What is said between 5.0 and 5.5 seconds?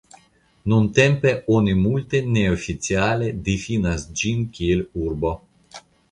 urbo.